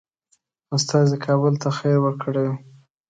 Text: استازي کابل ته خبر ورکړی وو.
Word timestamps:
استازي 0.77 1.17
کابل 1.25 1.53
ته 1.61 1.67
خبر 1.77 1.97
ورکړی 2.01 2.43
وو. 2.47 2.55